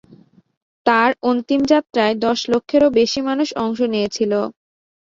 তাঁর 0.85 1.09
অন্তিম 1.23 1.61
যাত্রায় 1.71 2.13
দশ 2.25 2.39
লক্ষেরও 2.51 2.89
বেশি 2.99 3.19
মানুষ 3.27 3.49
অংশ 3.63 3.79
নিয়েছিল। 3.93 4.31